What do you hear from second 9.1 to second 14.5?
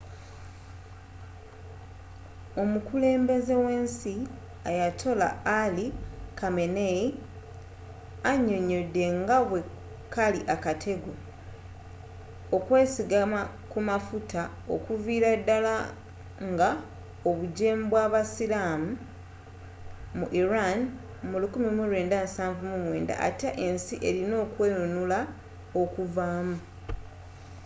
nga bwe kali akatego” okwesigama ku mafuta